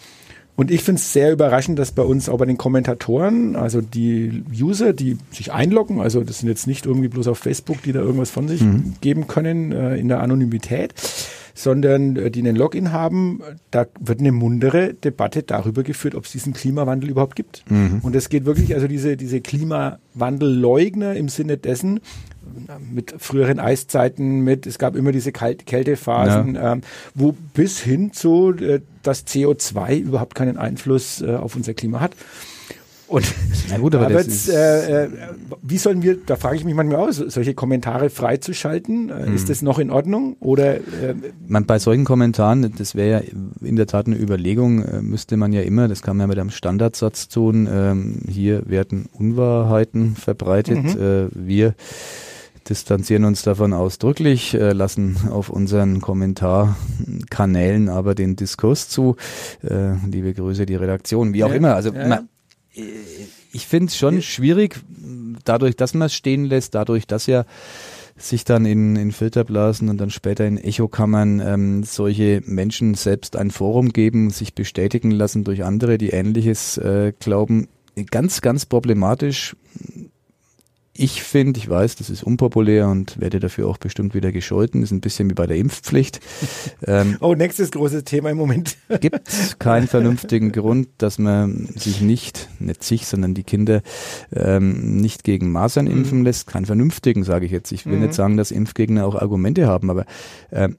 [0.55, 4.43] Und ich finde es sehr überraschend, dass bei uns auch bei den Kommentatoren, also die
[4.58, 7.99] User, die sich einloggen, also das sind jetzt nicht irgendwie bloß auf Facebook, die da
[7.99, 8.93] irgendwas von sich mhm.
[9.01, 10.93] geben können äh, in der Anonymität,
[11.55, 13.41] sondern äh, die einen Login haben,
[13.71, 17.63] da wird eine mundere Debatte darüber geführt, ob es diesen Klimawandel überhaupt gibt.
[17.69, 18.01] Mhm.
[18.03, 22.01] Und es geht wirklich, also diese, diese Klimawandelleugner im Sinne dessen,
[22.91, 26.73] mit früheren Eiszeiten, mit, es gab immer diese Kalt Kältephasen, ja.
[26.73, 26.81] ähm,
[27.15, 32.11] wo bis hin zu, äh, dass CO2 überhaupt keinen Einfluss äh, auf unser Klima hat.
[33.07, 33.25] Und
[33.69, 35.09] Na gut, aber das äh, äh,
[35.61, 39.35] wie sollen wir, da frage ich mich manchmal auch, solche Kommentare freizuschalten, äh, mhm.
[39.35, 40.37] ist das noch in Ordnung?
[40.39, 41.15] Oder äh,
[41.47, 43.21] man, bei solchen Kommentaren, das wäre ja
[43.61, 46.39] in der Tat eine Überlegung, äh, müsste man ja immer, das kann man ja mit
[46.39, 51.01] einem Standardsatz tun, ähm, hier werden Unwahrheiten verbreitet, mhm.
[51.01, 51.75] äh, wir
[52.67, 59.17] distanzieren uns davon ausdrücklich, äh, lassen auf unseren Kommentarkanälen aber den Diskurs zu.
[59.63, 61.75] Äh, liebe Grüße, die Redaktion, wie auch ja, immer.
[61.75, 62.07] Also ja.
[62.07, 62.29] man,
[62.75, 64.79] ich finde es schon schwierig,
[65.43, 67.45] dadurch, dass man es stehen lässt, dadurch, dass ja
[68.17, 73.51] sich dann in, in Filterblasen und dann später in Echokammern ähm, solche Menschen selbst ein
[73.51, 77.67] Forum geben, sich bestätigen lassen durch andere, die Ähnliches äh, glauben.
[78.11, 79.55] Ganz, ganz problematisch
[80.97, 84.81] ich finde, ich weiß, das ist unpopulär und werde dafür auch bestimmt wieder gescholten.
[84.81, 86.19] Ist ein bisschen wie bei der Impfpflicht.
[86.88, 88.77] Ähm, oh, nächstes großes Thema im Moment.
[89.01, 93.81] gibt keinen vernünftigen Grund, dass man sich nicht, nicht sich, sondern die Kinder
[94.31, 96.25] ähm, nicht gegen Masern impfen mhm.
[96.25, 96.47] lässt.
[96.47, 97.71] Keinen vernünftigen, sage ich jetzt.
[97.71, 98.03] Ich will mhm.
[98.03, 100.05] nicht sagen, dass Impfgegner auch Argumente haben, aber
[100.51, 100.77] ähm,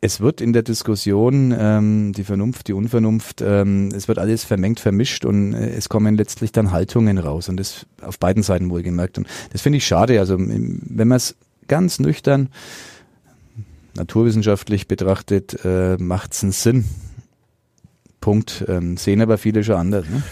[0.00, 4.80] es wird in der Diskussion ähm, die Vernunft, die Unvernunft, ähm, es wird alles vermengt,
[4.80, 9.18] vermischt und äh, es kommen letztlich dann Haltungen raus und das auf beiden Seiten wohlgemerkt.
[9.18, 10.20] Und das finde ich schade.
[10.20, 11.34] Also wenn man es
[11.66, 12.50] ganz nüchtern
[13.94, 16.84] naturwissenschaftlich betrachtet, äh, macht es einen Sinn.
[18.20, 18.64] Punkt.
[18.68, 20.06] Ähm, sehen aber viele schon anders.
[20.08, 20.22] Ne?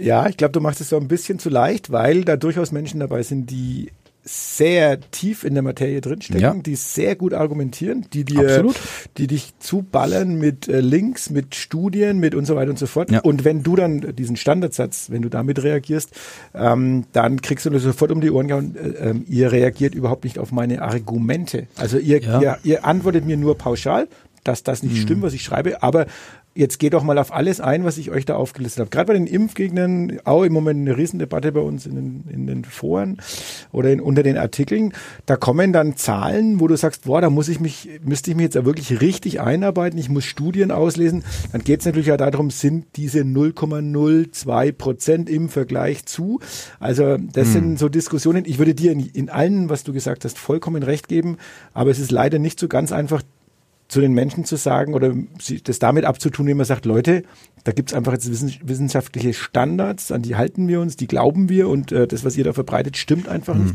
[0.00, 3.00] Ja, ich glaube, du machst es so ein bisschen zu leicht, weil da durchaus Menschen
[3.00, 3.90] dabei sind, die
[4.28, 6.54] sehr tief in der Materie drinstecken, ja.
[6.54, 8.76] die sehr gut argumentieren, die dir, Absolut.
[9.16, 13.10] die dich zuballern mit äh, Links, mit Studien, mit und so weiter und so fort.
[13.10, 13.20] Ja.
[13.20, 16.10] Und wenn du dann diesen Standardsatz, wenn du damit reagierst,
[16.54, 20.38] ähm, dann kriegst du sofort um die Ohren gehauen, äh, äh, ihr reagiert überhaupt nicht
[20.38, 21.66] auf meine Argumente.
[21.76, 22.40] Also ihr, ja.
[22.40, 24.08] ihr, ihr antwortet mir nur pauschal,
[24.44, 25.00] dass das nicht mhm.
[25.00, 26.06] stimmt, was ich schreibe, aber
[26.58, 28.90] Jetzt geht doch mal auf alles ein, was ich euch da aufgelistet habe.
[28.90, 32.64] Gerade bei den Impfgegnern, auch im Moment eine Riesendebatte bei uns in den, in den
[32.64, 33.18] Foren
[33.70, 34.92] oder in, unter den Artikeln.
[35.24, 38.42] Da kommen dann Zahlen, wo du sagst, boah, da muss ich mich, müsste ich mich
[38.42, 40.00] jetzt wirklich richtig einarbeiten.
[40.00, 41.22] Ich muss Studien auslesen.
[41.52, 46.40] Dann geht es natürlich auch darum, sind diese 0,02 Prozent im Vergleich zu.
[46.80, 47.52] Also das hm.
[47.52, 48.42] sind so Diskussionen.
[48.44, 51.36] Ich würde dir in, in allen, was du gesagt hast, vollkommen recht geben.
[51.72, 53.22] Aber es ist leider nicht so ganz einfach,
[53.88, 55.14] zu den Menschen zu sagen oder
[55.64, 57.22] das damit abzutun, wenn man sagt, Leute,
[57.64, 58.28] da gibt's einfach jetzt
[58.68, 62.44] wissenschaftliche Standards, an die halten wir uns, die glauben wir und äh, das, was ihr
[62.44, 63.64] da verbreitet, stimmt einfach mhm.
[63.64, 63.74] nicht.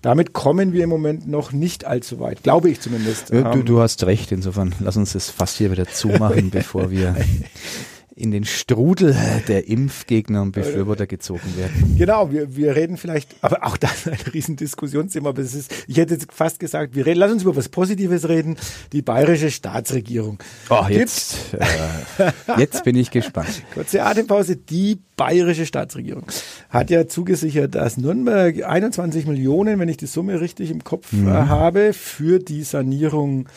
[0.00, 3.30] Damit kommen wir im Moment noch nicht allzu weit, glaube ich zumindest.
[3.30, 7.14] Du, ähm, du hast recht, insofern lass uns das fast hier wieder zumachen, bevor wir
[8.20, 9.16] in den Strudel
[9.48, 11.96] der Impfgegner und Befürworter gezogen werden.
[11.96, 15.96] Genau, wir, wir reden vielleicht, aber auch das ist ein Riesendiskussionsthema, aber es ist, ich
[15.96, 18.56] hätte fast gesagt, wir reden, lass uns über was Positives reden,
[18.92, 20.38] die bayerische Staatsregierung.
[20.68, 23.62] Oh, jetzt, äh, jetzt bin ich gespannt.
[23.74, 26.24] Kurze Atempause, die bayerische Staatsregierung
[26.68, 31.28] hat ja zugesichert, dass Nürnberg 21 Millionen, wenn ich die Summe richtig im Kopf mhm.
[31.30, 33.48] habe, für die Sanierung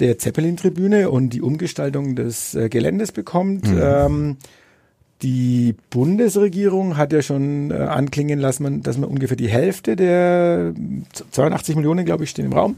[0.00, 3.68] der Zeppelin-Tribüne und die Umgestaltung des äh, Geländes bekommt.
[3.68, 3.80] Mhm.
[3.82, 4.36] Ähm,
[5.22, 10.74] die Bundesregierung hat ja schon äh, anklingen lassen, dass man ungefähr die Hälfte der
[11.30, 12.76] 82 Millionen, glaube ich, stehen im Raum,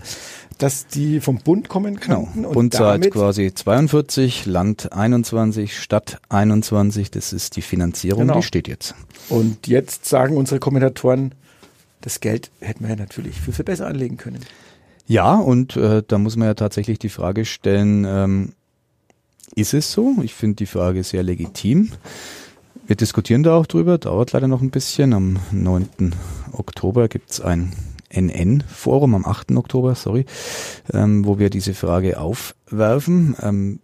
[0.59, 2.23] dass die vom Bund kommen genau.
[2.23, 2.43] könnten.
[2.43, 2.53] Genau.
[2.53, 7.11] Bund zahlt quasi 42, Land 21, Stadt 21.
[7.11, 8.37] Das ist die Finanzierung, genau.
[8.37, 8.95] die steht jetzt.
[9.29, 11.33] Und jetzt sagen unsere Kommentatoren,
[12.01, 14.41] das Geld hätten wir ja natürlich viel, viel besser anlegen können.
[15.07, 18.53] Ja, und äh, da muss man ja tatsächlich die Frage stellen, ähm,
[19.55, 20.17] ist es so?
[20.23, 21.93] Ich finde die Frage sehr legitim.
[22.87, 25.13] Wir diskutieren da auch drüber, dauert leider noch ein bisschen.
[25.13, 26.15] Am 9.
[26.53, 27.73] Oktober gibt's ein
[28.11, 29.53] NN-Forum, am 8.
[29.53, 30.27] Oktober, sorry,
[30.93, 33.37] ähm, wo wir diese Frage aufwerfen.
[33.41, 33.81] Ähm,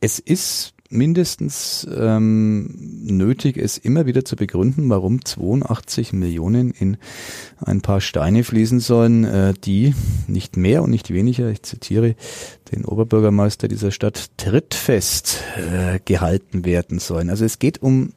[0.00, 2.74] es ist mindestens ähm,
[3.04, 6.96] nötig, es immer wieder zu begründen, warum 82 Millionen in
[7.60, 9.94] ein paar Steine fließen sollen, äh, die
[10.26, 12.16] nicht mehr und nicht weniger, ich zitiere
[12.72, 17.30] den Oberbürgermeister dieser Stadt, trittfest äh, gehalten werden sollen.
[17.30, 18.12] Also es geht um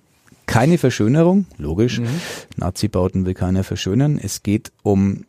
[0.45, 1.99] keine Verschönerung, logisch.
[1.99, 2.07] Mhm.
[2.57, 4.19] Nazi-Bauten will keiner verschönern.
[4.21, 5.25] Es geht um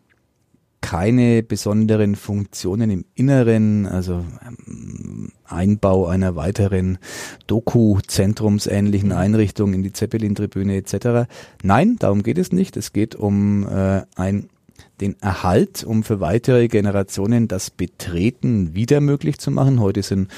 [0.84, 6.98] keine besonderen Funktionen im Inneren, also ähm, Einbau einer weiteren
[7.46, 9.16] Doku-Zentrumsähnlichen mhm.
[9.16, 11.26] Einrichtung in die Zeppelin-Tribüne etc.
[11.62, 12.76] Nein, darum geht es nicht.
[12.76, 14.50] Es geht um äh, ein
[15.00, 19.80] den Erhalt, um für weitere Generationen das Betreten wieder möglich zu machen.
[19.80, 20.28] Heute sind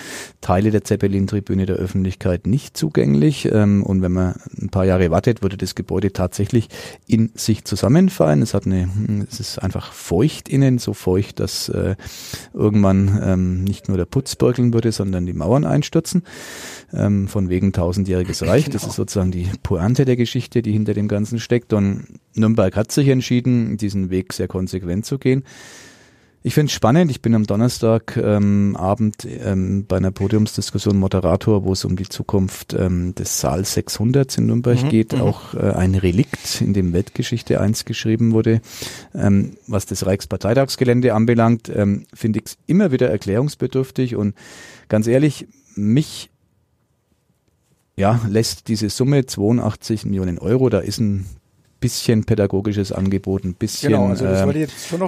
[0.40, 3.48] Teile der Zeppelin-Tribüne der Öffentlichkeit nicht zugänglich.
[3.52, 6.68] Ähm, und wenn man ein paar Jahre wartet, würde das Gebäude tatsächlich
[7.06, 8.40] in sich zusammenfallen.
[8.40, 11.96] Es hat eine, hm, es ist einfach feucht innen, so feucht, dass äh,
[12.54, 16.22] irgendwann ähm, nicht nur der Putz bröckeln würde, sondern die Mauern einstürzen.
[16.92, 18.66] Ähm, von wegen tausendjähriges Reich.
[18.66, 18.74] Genau.
[18.74, 21.72] Das ist sozusagen die Pointe der Geschichte, die hinter dem Ganzen steckt.
[21.72, 25.44] Und Nürnberg hat sich entschieden, diesen Weg sehr konsequent zu gehen.
[26.46, 27.10] Ich finde es spannend.
[27.10, 32.08] Ich bin am Donnerstag ähm, Abend ähm, bei einer Podiumsdiskussion Moderator, wo es um die
[32.08, 35.12] Zukunft ähm, des Saal 600 in Nürnberg mhm, geht.
[35.12, 35.22] Mhm.
[35.22, 38.60] Auch äh, ein Relikt, in dem Weltgeschichte 1 geschrieben wurde.
[39.12, 44.36] Ähm, was das Reichsparteitagsgelände anbelangt, ähm, finde ich es immer wieder erklärungsbedürftig und
[44.88, 46.30] ganz ehrlich, mich
[47.96, 51.26] ja, lässt diese Summe 82 Millionen Euro, da ist ein
[51.80, 54.26] bisschen pädagogisches Angebot, ein bisschen genau, also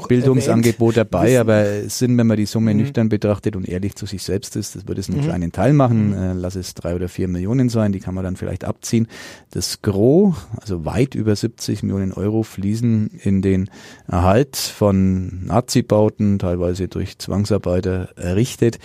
[0.06, 1.38] Bildungsangebot dabei, wissen.
[1.38, 2.80] aber es sind, wenn man die Summe mhm.
[2.80, 5.24] nüchtern betrachtet und ehrlich zu sich selbst ist, das würde es einen mhm.
[5.24, 6.14] kleinen Teil machen, mhm.
[6.14, 9.08] äh, lass es drei oder vier Millionen sein, die kann man dann vielleicht abziehen.
[9.50, 13.70] Das Gros, also weit über 70 Millionen Euro fließen in den
[14.06, 18.78] Erhalt von Nazi-Bauten, teilweise durch Zwangsarbeiter errichtet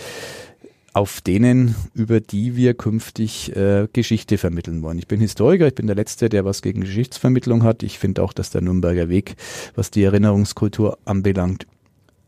[0.94, 4.98] auf denen, über die wir künftig äh, Geschichte vermitteln wollen.
[4.98, 7.82] Ich bin Historiker, ich bin der Letzte, der was gegen Geschichtsvermittlung hat.
[7.82, 9.34] Ich finde auch, dass der Nürnberger Weg,
[9.74, 11.66] was die Erinnerungskultur anbelangt,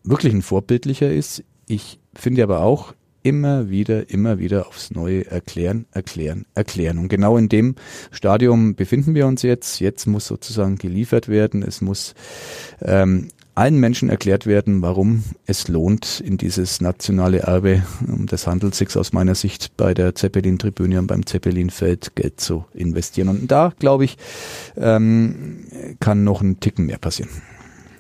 [0.03, 1.45] wirklich ein vorbildlicher ist.
[1.69, 2.93] Ich finde aber auch,
[3.27, 6.99] immer wieder, immer wieder aufs Neue erklären, erklären, erklären.
[6.99, 7.75] Und genau in dem
[8.13, 9.81] Stadium befinden wir uns jetzt.
[9.81, 11.65] Jetzt muss sozusagen geliefert werden.
[11.65, 12.15] Es muss
[12.81, 18.75] ähm, allen Menschen erklärt werden, warum es lohnt, in dieses nationale Erbe, um das handelt
[18.75, 23.29] sich aus meiner Sicht bei der Zeppelin-Tribüne und beim Zeppelin-Feld Geld zu investieren.
[23.29, 24.19] Und da, glaube ich,
[24.77, 25.65] ähm,
[26.01, 27.31] kann noch ein Ticken mehr passieren.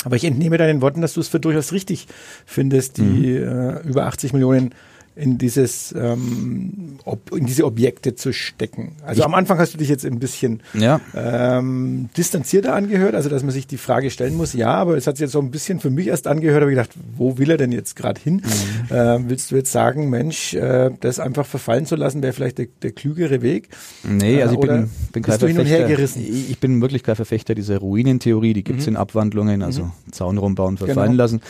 [0.04, 2.06] Aber ich entnehme deinen Worten, dass du es für durchaus richtig
[2.44, 3.48] findest, die mhm.
[3.48, 4.74] äh, über 80 Millionen
[5.16, 8.92] in dieses ähm, ob, in diese Objekte zu stecken.
[9.04, 11.00] Also ich am Anfang hast du dich jetzt ein bisschen ja.
[11.14, 15.16] ähm, distanzierter angehört, also dass man sich die Frage stellen muss, ja, aber es hat
[15.16, 17.56] sich jetzt so ein bisschen für mich erst angehört, habe ich gedacht, wo will er
[17.56, 18.42] denn jetzt gerade hin?
[18.90, 18.94] Mhm.
[18.94, 22.66] Äh, willst du jetzt sagen, Mensch, äh, das einfach verfallen zu lassen, wäre vielleicht der,
[22.82, 23.70] der klügere Weg?
[24.04, 26.08] Nee, also ich äh, bin, bin kein Verfechter.
[26.16, 28.92] Ich bin wirklich kein Verfechter dieser Ruinentheorie, die gibt es mhm.
[28.92, 30.12] in Abwandlungen, also mhm.
[30.12, 31.22] Zaun rumbauen, verfallen genau.
[31.22, 31.40] lassen,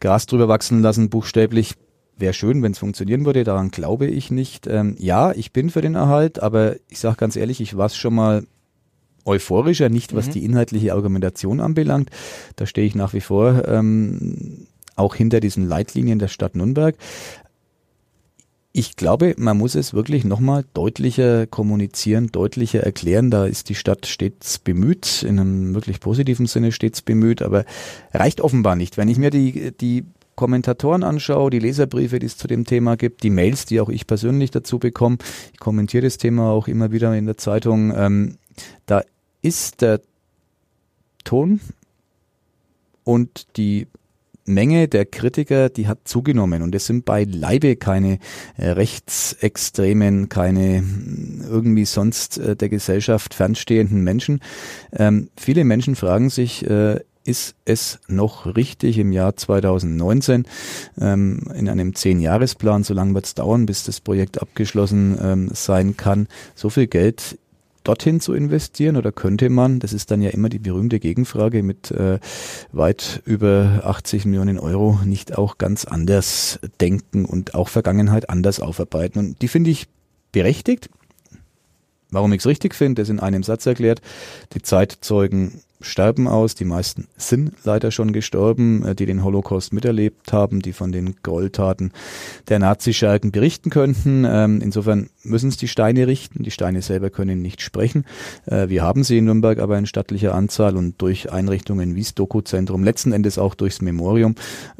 [0.00, 1.74] Gras drüber wachsen lassen, buchstäblich
[2.18, 4.66] Wäre schön, wenn es funktionieren würde, daran glaube ich nicht.
[4.66, 8.14] Ähm, ja, ich bin für den Erhalt, aber ich sage ganz ehrlich, ich war schon
[8.14, 8.44] mal
[9.24, 10.32] euphorischer, nicht was mhm.
[10.32, 12.10] die inhaltliche Argumentation anbelangt.
[12.56, 16.96] Da stehe ich nach wie vor ähm, auch hinter diesen Leitlinien der Stadt Nürnberg.
[18.72, 23.30] Ich glaube, man muss es wirklich nochmal deutlicher kommunizieren, deutlicher erklären.
[23.30, 27.64] Da ist die Stadt stets bemüht, in einem wirklich positiven Sinne stets bemüht, aber
[28.12, 28.96] reicht offenbar nicht.
[28.96, 30.04] Wenn ich mir die, die
[30.38, 34.06] Kommentatoren anschaue, die Leserbriefe, die es zu dem Thema gibt, die Mails, die auch ich
[34.06, 35.18] persönlich dazu bekomme,
[35.52, 38.38] ich kommentiere das Thema auch immer wieder in der Zeitung, ähm,
[38.86, 39.02] da
[39.42, 40.00] ist der
[41.24, 41.58] Ton
[43.02, 43.88] und die
[44.44, 46.62] Menge der Kritiker, die hat zugenommen.
[46.62, 48.20] Und es sind beileibe keine
[48.56, 54.40] äh, rechtsextremen, keine hm, irgendwie sonst äh, der Gesellschaft fernstehenden Menschen.
[54.92, 60.46] Ähm, viele Menschen fragen sich, äh, ist es noch richtig im Jahr 2019
[60.98, 65.96] ähm, in einem Zehn-Jahresplan, so lange wird es dauern, bis das Projekt abgeschlossen ähm, sein
[65.96, 67.38] kann, so viel Geld
[67.84, 71.90] dorthin zu investieren oder könnte man, das ist dann ja immer die berühmte Gegenfrage mit
[71.90, 72.18] äh,
[72.72, 79.18] weit über 80 Millionen Euro, nicht auch ganz anders denken und auch Vergangenheit anders aufarbeiten.
[79.18, 79.86] Und die finde ich
[80.32, 80.90] berechtigt.
[82.10, 84.00] Warum ich es richtig finde, ist in einem Satz erklärt.
[84.54, 86.54] Die Zeitzeugen sterben aus.
[86.54, 91.16] Die meisten sind leider schon gestorben, äh, die den Holocaust miterlebt haben, die von den
[91.22, 91.92] Gräueltaten
[92.48, 94.24] der Nazischergen berichten könnten.
[94.28, 96.42] Ähm, insofern müssen es die Steine richten.
[96.42, 98.04] Die Steine selber können nicht sprechen.
[98.46, 102.14] Äh, wir haben sie in Nürnberg aber in stattlicher Anzahl und durch Einrichtungen wie das
[102.14, 104.34] Doku-Zentrum, letzten Endes auch durchs Memorium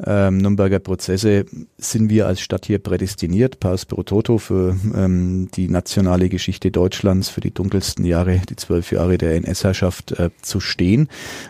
[0.05, 1.45] ähm, Nürnberger Prozesse
[1.77, 7.29] sind wir als Stadt hier prädestiniert, Paus pro Toto für ähm, die nationale Geschichte Deutschlands,
[7.29, 10.88] für die dunkelsten Jahre, die zwölf Jahre der NS-Herrschaft äh, zu stehen.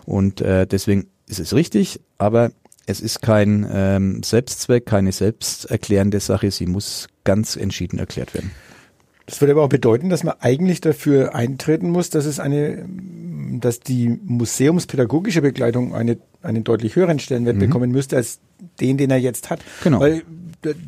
[0.06, 2.52] Und äh, deswegen ist es richtig, aber
[2.86, 6.49] es ist kein ähm, Selbstzweck, keine selbsterklärende Sache.
[6.49, 8.52] Sie muss ganz entschieden erklärt werden.
[9.28, 12.84] Das würde aber auch bedeuten, dass man eigentlich dafür eintreten muss, dass es eine,
[13.60, 17.60] dass die museumspädagogische Begleitung eine, einen deutlich höheren Stellenwert mhm.
[17.60, 18.39] bekommen müsste als
[18.82, 19.60] den, den er jetzt hat.
[19.84, 19.99] Genau.
[19.99, 20.23] Weil,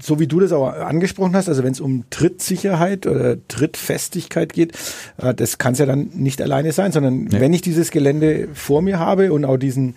[0.01, 4.73] so wie du das auch angesprochen hast, also wenn es um Trittsicherheit oder Trittfestigkeit geht,
[5.17, 7.39] äh, das kann es ja dann nicht alleine sein, sondern ja.
[7.39, 9.95] wenn ich dieses Gelände vor mir habe und auch diesen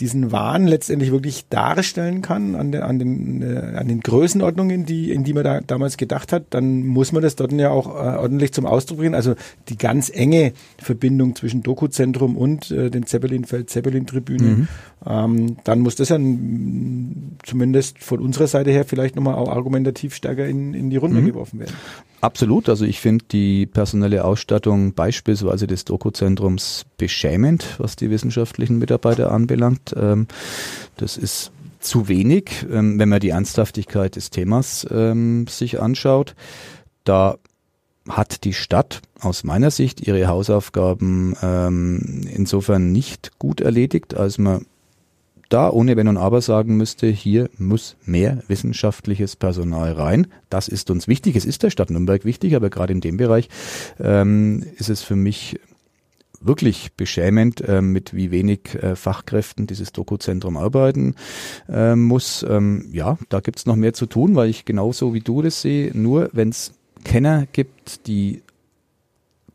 [0.00, 5.12] diesen Wahn letztendlich wirklich darstellen kann an, den, an, den, äh, an den Größenordnungen, die,
[5.12, 8.16] in die man da damals gedacht hat, dann muss man das dort ja auch äh,
[8.18, 9.14] ordentlich zum Ausdruck bringen.
[9.14, 9.34] Also
[9.68, 14.68] die ganz enge Verbindung zwischen Dokuzentrum und äh, den Zeppelinfeld, Zeppelin-Tribüne, mhm.
[15.06, 20.46] ähm, dann muss das ja zumindest von unserer Seite her vielleicht nochmal auch argumentativ stärker
[20.46, 21.26] in, in die Runde mhm.
[21.26, 21.74] geworfen werden.
[22.22, 22.68] Absolut.
[22.68, 29.92] Also ich finde die personelle Ausstattung beispielsweise des Doku-Zentrums beschämend, was die wissenschaftlichen Mitarbeiter anbelangt.
[29.96, 30.28] Ähm,
[30.96, 36.36] das ist zu wenig, ähm, wenn man die Ernsthaftigkeit des Themas ähm, sich anschaut.
[37.02, 37.38] Da
[38.08, 44.66] hat die Stadt aus meiner Sicht ihre Hausaufgaben ähm, insofern nicht gut erledigt, als man
[45.52, 50.26] da ohne Wenn und Aber sagen müsste, hier muss mehr wissenschaftliches Personal rein.
[50.48, 51.36] Das ist uns wichtig.
[51.36, 53.48] Es ist der Stadt Nürnberg wichtig, aber gerade in dem Bereich
[54.00, 55.60] ähm, ist es für mich
[56.40, 61.14] wirklich beschämend, äh, mit wie wenig äh, Fachkräften dieses Dokuzentrum arbeiten
[61.68, 62.44] äh, muss.
[62.48, 65.92] Ähm, ja, da gibt's noch mehr zu tun, weil ich genauso wie du das sehe,
[65.94, 66.72] nur wenn es
[67.04, 68.42] Kenner gibt, die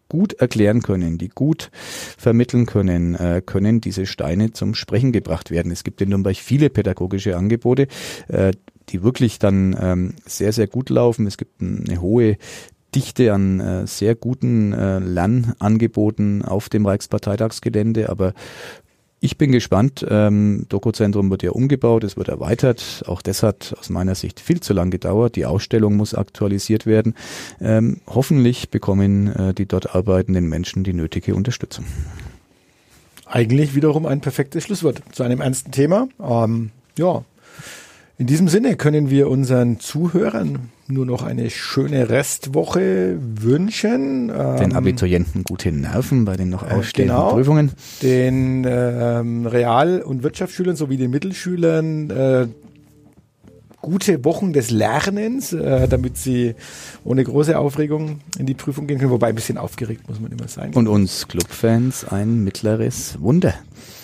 [0.10, 1.70] gut erklären können, die gut
[2.18, 5.72] vermitteln können, äh, können diese Steine zum Sprechen gebracht werden.
[5.72, 7.88] Es gibt in Nürnberg viele pädagogische Angebote,
[8.28, 8.52] äh,
[8.90, 11.28] die wirklich dann ähm, sehr, sehr gut laufen.
[11.28, 12.38] Es gibt eine hohe
[12.96, 18.34] Dichte an äh, sehr guten äh, Lernangeboten auf dem Reichsparteitagsgelände, aber
[19.20, 20.06] ich bin gespannt.
[20.08, 23.04] Ähm, Dokuzentrum wird ja umgebaut, es wird erweitert.
[23.08, 25.36] Auch das hat aus meiner Sicht viel zu lang gedauert.
[25.36, 27.16] Die Ausstellung muss aktualisiert werden.
[27.60, 31.86] Ähm, hoffentlich bekommen äh, die dort arbeitenden Menschen die nötige Unterstützung.
[33.26, 36.08] Eigentlich wiederum ein perfektes Schlusswort zu einem ernsten Thema.
[36.22, 37.24] Ähm, ja,
[38.20, 44.30] in diesem Sinne können wir unseren Zuhörern nur noch eine schöne Restwoche wünschen.
[44.30, 47.72] Den ähm, Abiturienten gute Nerven bei den noch äh, ausstehenden genau, Prüfungen.
[48.02, 52.48] Den ähm, Real- und Wirtschaftsschülern sowie den Mittelschülern äh,
[53.82, 56.56] gute Wochen des Lernens, äh, damit sie
[57.04, 59.12] ohne große Aufregung in die Prüfung gehen können.
[59.12, 60.74] Wobei ein bisschen aufgeregt muss man immer sein.
[60.74, 63.54] Und uns Clubfans ein mittleres Wunder.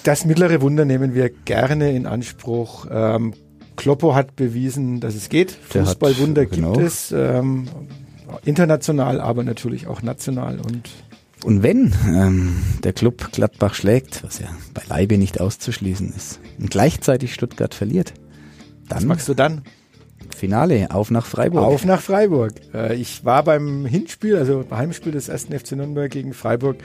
[0.04, 2.86] Das mittlere Wunder nehmen wir gerne in Anspruch.
[2.92, 3.34] Ähm,
[3.84, 5.52] Kloppo hat bewiesen, dass es geht.
[5.52, 6.72] Fußballwunder genau.
[6.72, 7.12] gibt es.
[7.12, 7.68] Ähm,
[8.46, 10.90] international, aber natürlich auch national und
[11.44, 17.34] und wenn ähm, der Club Gladbach schlägt, was ja beileibe nicht auszuschließen ist, und gleichzeitig
[17.34, 18.14] Stuttgart verliert,
[18.88, 19.00] dann.
[19.00, 19.64] Was machst du dann?
[20.34, 21.66] Finale, auf nach Freiburg.
[21.66, 22.54] Auf nach Freiburg.
[22.74, 26.78] Äh, ich war beim Hinspiel, also beim Heimspiel des ersten FC Nürnberg gegen Freiburg.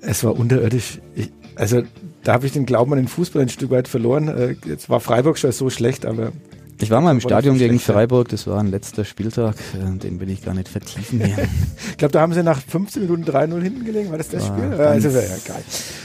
[0.00, 0.98] Es war unterirdisch.
[1.14, 1.82] Ich, also
[2.22, 4.28] da habe ich den Glauben an den Fußball ein Stück weit verloren.
[4.28, 6.32] Äh, jetzt war Freiburg schon so schlecht, aber
[6.80, 10.28] ich war mal im Stadion gegen Freiburg, das war ein letzter Spieltag, äh, den will
[10.30, 11.38] ich gar nicht vertiefen hier.
[11.90, 14.58] ich glaube, da haben sie nach 15 Minuten 3-0 hinten gelegen, war das das war
[14.58, 14.72] Spiel?
[14.74, 15.64] Also, ja, geil.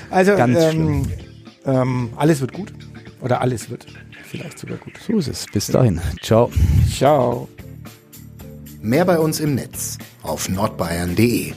[0.10, 1.06] Also, ähm,
[1.66, 2.74] ähm, alles wird gut.
[3.22, 3.88] Oder alles wird
[4.24, 4.94] vielleicht sogar gut.
[5.06, 5.46] So ist es.
[5.52, 6.00] Bis dahin.
[6.22, 6.52] Ciao.
[6.90, 7.50] Ciao.
[8.82, 11.54] Mehr bei uns im Netz auf nordbayern.de